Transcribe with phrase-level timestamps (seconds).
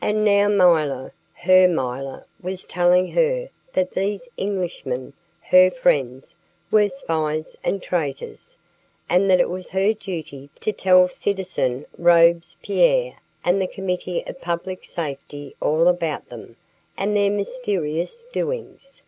[0.00, 6.36] And now milor her milor was telling her that these Englishmen, her friends,
[6.70, 8.56] were spies and traitors,
[9.08, 14.84] and that it was her duty to tell citizen Robespierre and the Committee of Public
[14.84, 16.54] Safety all about them
[16.96, 19.02] and their mysterious doings.